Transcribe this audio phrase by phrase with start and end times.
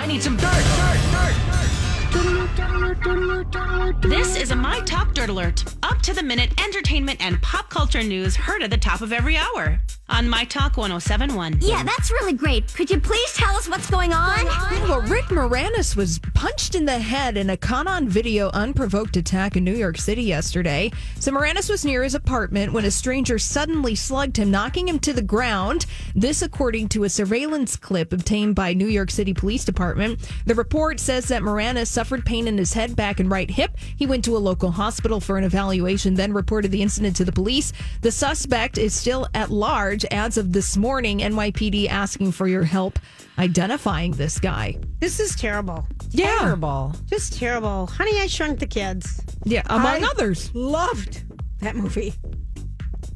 [0.00, 0.50] I need some dirt,
[2.10, 4.00] dirt, dirt.
[4.00, 5.79] This is a My Talk Dirt Alert.
[5.90, 9.36] Up to the minute entertainment and pop culture news heard at the top of every
[9.36, 11.58] hour on My Talk 1071.
[11.60, 12.72] Yeah, that's really great.
[12.74, 14.44] Could you please tell us what's going on?
[14.88, 19.56] Well, Rick Moranis was punched in the head in a caught on video unprovoked attack
[19.56, 20.90] in New York City yesterday.
[21.18, 25.12] So Moranis was near his apartment when a stranger suddenly slugged him, knocking him to
[25.12, 25.86] the ground.
[26.14, 30.20] This, according to a surveillance clip obtained by New York City Police Department.
[30.46, 33.76] The report says that Moranis suffered pain in his head, back, and right hip.
[33.96, 37.32] He went to a local hospital for an evaluation, then reported the incident to the
[37.32, 37.72] police.
[38.02, 41.18] The suspect is still at large as of this morning.
[41.18, 42.98] NYPD asking for your help
[43.38, 44.76] identifying this guy.
[44.98, 45.86] This is terrible.
[46.10, 46.36] Yeah.
[46.38, 46.94] Terrible.
[47.06, 47.86] Just terrible.
[47.86, 49.20] Honey, I Shrunk the Kids.
[49.44, 50.54] Yeah, among I others.
[50.54, 51.24] Loved
[51.60, 52.14] that movie.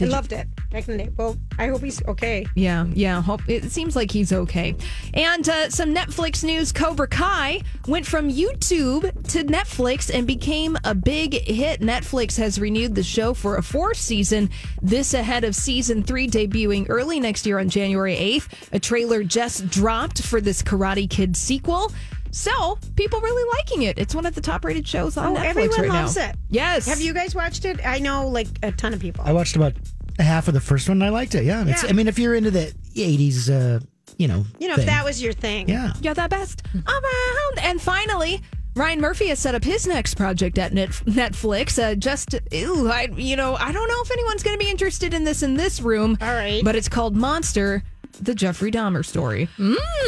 [0.00, 1.10] I loved it back in the day.
[1.16, 2.46] Well, I hope he's okay.
[2.54, 3.22] Yeah, yeah.
[3.22, 4.74] Hope it seems like he's okay.
[5.14, 10.94] And uh, some Netflix news: Cobra Kai went from YouTube to Netflix and became a
[10.94, 11.80] big hit.
[11.80, 14.50] Netflix has renewed the show for a fourth season.
[14.82, 18.68] This ahead of season three debuting early next year on January eighth.
[18.72, 21.92] A trailer just dropped for this Karate Kid sequel.
[22.32, 23.96] So people really liking it.
[23.96, 26.30] It's one of the top rated shows on Oh, Netflix everyone right loves now.
[26.30, 26.36] it.
[26.50, 26.86] Yes.
[26.86, 27.78] Have you guys watched it?
[27.86, 29.22] I know like a ton of people.
[29.24, 29.74] I watched about
[30.18, 30.98] half of the first one.
[30.98, 31.44] and I liked it.
[31.44, 31.90] Yeah, It's, Yeah.
[31.90, 33.80] I mean, if you're into the '80s, uh,
[34.18, 34.84] you know, You know, thing.
[34.84, 35.68] if that was your thing.
[35.68, 35.92] yeah.
[36.00, 37.58] You're the best around.
[37.66, 38.42] And finally,
[38.76, 41.80] Ryan Murphy has set up his next project at Net- Netflix.
[41.82, 45.14] Uh, just, ew, I, you know, I don't know if anyone's going to be interested
[45.14, 46.16] in this in this room.
[46.20, 46.62] All right.
[46.64, 47.82] But it's called Monster,
[48.20, 49.48] the Jeffrey Dahmer story.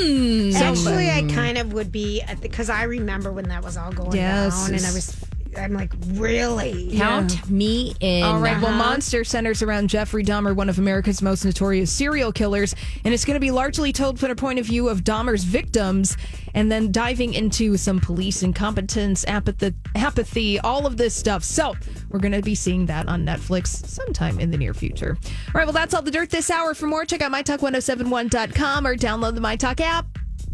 [0.00, 4.54] Actually, I kind of would be because I remember when that was all going Yes.
[4.66, 5.16] down, and I was,
[5.58, 6.96] I'm like, really?
[6.96, 8.22] Count me in.
[8.22, 8.60] All right.
[8.60, 13.24] Well, Monster centers around Jeffrey Dahmer, one of America's most notorious serial killers, and it's
[13.24, 16.16] going to be largely told from the point of view of Dahmer's victims,
[16.54, 21.42] and then diving into some police incompetence, apathy, apathy, all of this stuff.
[21.44, 21.74] So
[22.10, 25.16] we're going to be seeing that on Netflix sometime in the near future.
[25.20, 25.66] All right.
[25.66, 26.74] Well, that's all the dirt this hour.
[26.74, 30.15] For more, check out mytalk1071.com or download the MyTalk app.